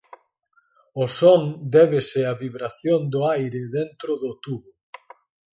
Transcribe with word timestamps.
O 1.03 1.05
son 1.19 1.41
débese 1.75 2.21
á 2.31 2.33
vibración 2.43 2.99
do 3.13 3.19
aire 3.35 3.61
dentro 3.77 4.11
do 4.23 4.31
tubo. 4.43 4.69